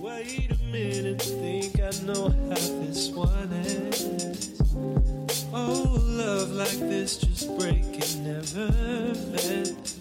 [0.00, 4.50] Wait a minute, think I know how this one ends.
[5.52, 8.70] Oh, love like this just breaking never
[9.32, 9.94] meant.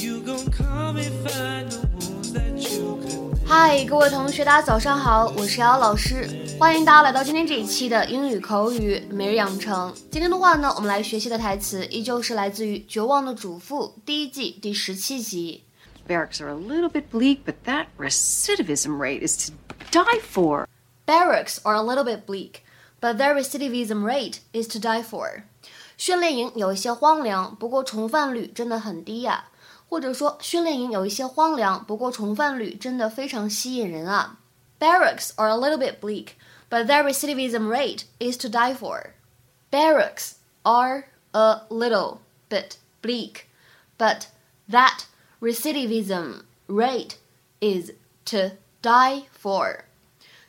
[0.00, 3.38] You gon' call me find the wounds that you could.
[3.46, 9.92] 嗨，各位同学，大家早上好，我是瑶老师，欢迎大家来到今天这一期的英语口语每日养成。
[10.10, 15.64] 今天的话呢，我们来学习的台词依旧是来自于《绝望的主妇》第一季第十七集。
[16.09, 19.53] Barracks are a little bit bleak, but that recidivism rate is to
[19.91, 20.67] die for.
[21.05, 22.63] Barracks are a little bit bleak,
[23.01, 25.43] but their recidivism rate is to die for.
[25.97, 29.45] 训练营有一些荒凉，不过重犯率真的很低呀、
[29.87, 34.39] 或者说，训练营有一些荒凉，不过重犯率真的非常吸引人啊。
[34.79, 36.33] Barracks are a little bit bleak,
[36.69, 39.11] but their recidivism rate is to die for.
[39.71, 43.45] Barracks are a little bit bleak,
[43.97, 44.27] but
[44.69, 45.05] that
[45.40, 47.14] recidivism rate
[47.60, 47.92] is
[48.26, 49.84] to die for.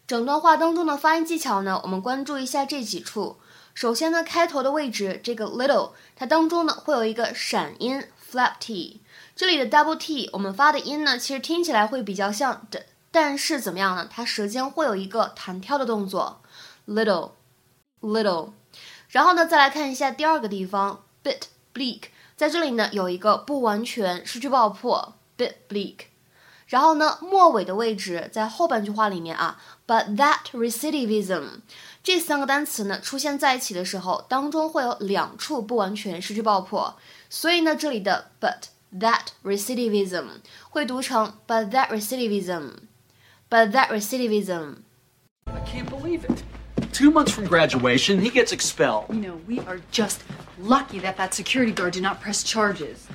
[0.05, 3.37] 整段话当中的发音技巧呢，我们关注一下这几处。
[3.73, 9.01] 首先呢，开头的位置这个 little，它当中呢会有一个闪音 flap t。
[9.33, 14.09] 这里的 double t 我们发的音呢，其实听起来会比较像的，但是怎么样呢？
[14.11, 16.41] 它舌尖会有一个弹跳的动作
[16.85, 17.31] ，little
[18.01, 18.51] little。
[19.07, 22.03] 然后呢，再来看一下第二个地方 bit bleak，
[22.41, 25.97] 在这里呢有一个不完全失去爆破 bit bleak。
[26.65, 31.59] 然后呢，末尾的位置在后半句话里面啊，but that recidivism
[32.01, 36.97] 这三个单词呢出现在一起的时候，当中会有两处不完全失去爆破，
[37.29, 40.25] 所以呢，这里的 but that recidivism
[40.71, 44.77] 会读成 but that recidivism，but that recidivism。
[45.45, 46.50] I can't believe it.
[46.91, 49.05] Two months from graduation, he gets expelled.
[49.09, 50.23] You know, we are just
[50.59, 53.07] lucky that that security guard did not press charges.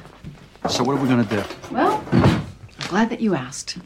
[0.68, 1.42] So what are we gonna do?
[1.70, 3.78] Well, I'm glad that you asked.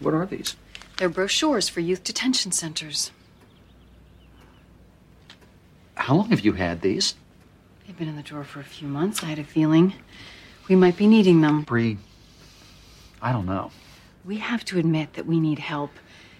[0.00, 0.56] What are these?
[0.98, 3.10] They're brochures for youth detention centers.
[5.94, 7.14] How long have you had these?
[7.86, 9.22] They've been in the drawer for a few months.
[9.22, 9.94] I had a feeling
[10.68, 11.62] we might be needing them.
[11.62, 11.96] Bree,
[13.22, 13.70] I don't know.
[14.24, 15.90] We have to admit that we need help.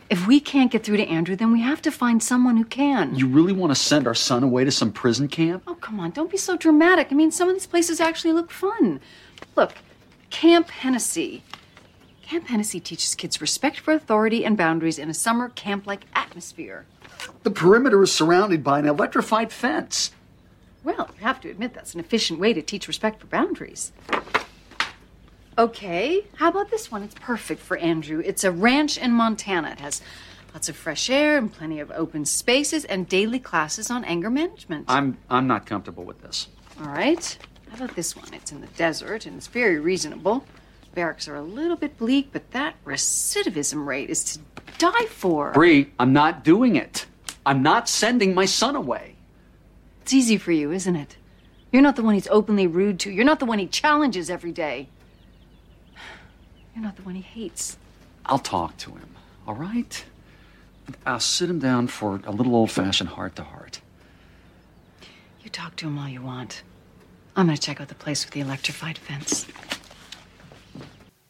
[0.08, 3.14] If we can't get through to Andrew, then we have to find someone who can.
[3.14, 5.64] You really want to send our son away to some prison camp?
[5.66, 7.08] Oh, come on, don't be so dramatic.
[7.10, 9.00] I mean, some of these places actually look fun.
[9.56, 9.72] Look,
[10.30, 11.42] Camp Hennessy.
[12.22, 16.86] Camp Hennessy teaches kids respect for authority and boundaries in a summer camp like atmosphere.
[17.42, 20.12] The perimeter is surrounded by an electrified fence.
[20.82, 23.92] Well, you have to admit that's an efficient way to teach respect for boundaries.
[25.56, 27.04] Okay, how about this one?
[27.04, 28.20] It's perfect for Andrew.
[28.24, 29.70] It's a ranch in Montana.
[29.70, 30.02] It has
[30.52, 34.86] lots of fresh air and plenty of open spaces and daily classes on anger management.
[34.88, 36.48] I'm I'm not comfortable with this.
[36.80, 37.38] All right.
[37.68, 38.32] How about this one?
[38.34, 40.44] It's in the desert and it's very reasonable.
[40.92, 44.38] Barracks are a little bit bleak, but that recidivism rate is to
[44.78, 45.52] die for.
[45.52, 47.06] Bree, I'm not doing it.
[47.46, 49.14] I'm not sending my son away.
[50.02, 51.16] It's easy for you, isn't it?
[51.72, 53.10] You're not the one he's openly rude to.
[53.10, 54.88] You're not the one he challenges every day.
[56.73, 57.77] You're not the one he hates.
[58.25, 59.09] I'll talk to him,
[59.45, 60.03] all right?
[61.05, 63.79] I'll sit him down for a little old fashioned heart to heart.
[65.43, 66.63] You talk to him all you want.
[67.35, 69.45] I'm gonna check out the place with the electrified fence.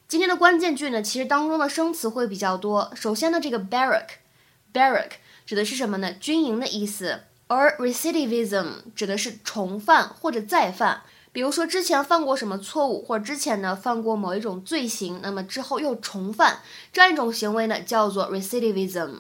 [0.08, 2.92] 今天的关键句呢，其实当中的生词会比较多。
[2.96, 5.12] 首先呢，这个 barrack，barrack
[5.46, 6.14] 指的是什么呢？
[6.14, 7.24] 军营的意思。
[7.48, 11.02] 而 recidivism 指的是重犯或者再犯，
[11.35, 16.61] 比如说之前犯过什么错误，或者之前呢犯过某一种罪行，那么之后又重犯，
[16.93, 19.17] 这样一种行为呢叫做 recidivism。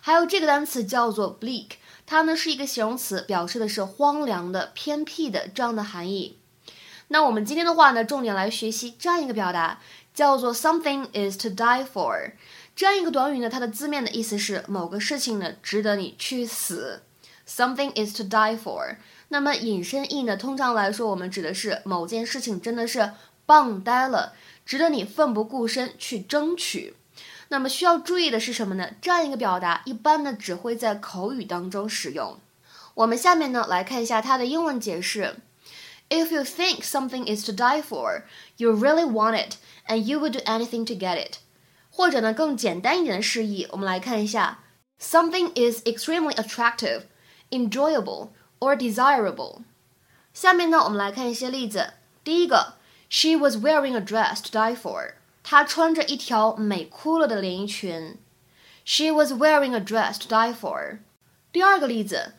[0.00, 1.68] 还有这个单词叫做 bleak，
[2.04, 6.36] 它呢是一个形容词，表示的是荒凉的、偏僻的这样的含义。
[7.06, 9.78] 那我们今天的话呢，重点来学习这样一个表达，
[10.12, 12.32] 叫做 something is to die for。
[12.74, 17.02] 这样一个短语呢，它的字面的意思是某个事情呢值得你去死。
[17.48, 18.96] Something is to die for。
[19.28, 23.12] 那么引申义呢，通常来说，我们指的是某件事情真的是
[23.46, 24.34] 棒呆了，
[24.64, 26.96] 值得你奋不顾身去争取。
[27.48, 28.90] 那么需要注意的是什么呢？
[29.00, 32.40] 这样一个表达一般呢只会在口语当中使用。
[32.94, 35.36] 我们下面呢来看一下它的英文解释。
[36.08, 38.22] If you think something is to die for,
[38.56, 39.56] you really want it,
[39.86, 41.38] and you would do anything to get it。
[41.90, 44.60] 或者呢更简单一点的释义，我们来看一下
[45.00, 47.02] ：Something is extremely attractive,
[47.49, 48.29] enjoyable
[48.59, 49.63] or desirable。
[50.33, 51.93] 下面呢我们来看一些例子。
[52.23, 52.75] 第一个，
[53.09, 55.13] She was wearing a dress to die for。
[55.43, 58.17] 她穿着一条美哭了的连衣裙。
[58.85, 60.99] She was wearing a dress to die for。
[61.51, 62.33] 第二个例子，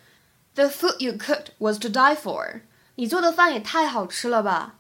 [0.54, 2.62] The food you cooked was to die for。
[2.94, 4.76] 你做的饭也太好吃了吧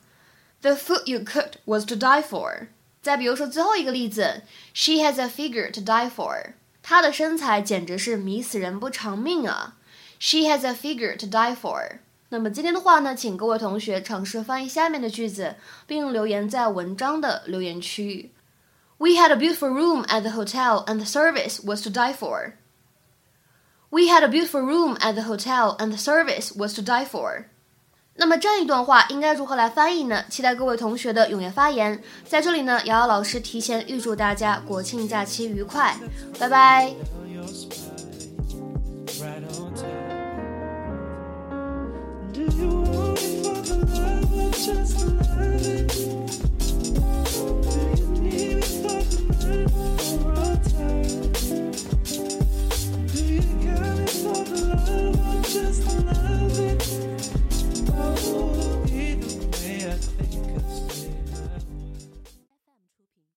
[0.60, 2.68] The food you cooked was to die for。
[3.02, 4.42] 再比如说最后一个例子，
[4.72, 6.52] She has a figure to die for。
[6.82, 9.76] 她的身材简直是迷死人不偿命啊。
[10.19, 11.99] She has a figure to die for。
[12.29, 15.55] 那么今天的话呢，请各位同学尝试翻译下面的句子，
[15.85, 18.31] 并留言在文章的留言区。
[18.97, 22.53] We had a beautiful room at the hotel, and the service was to die for.
[23.89, 27.45] We had a beautiful room at the hotel, and the service was to die for.
[28.15, 30.25] 那么这样一段话应该如何来翻译呢？
[30.27, 32.01] 期待各位同学的踊跃发言。
[32.25, 35.95] 在这里呢，瑶瑶老师提前预祝大家国庆假期愉快，
[36.39, 36.91] 拜拜。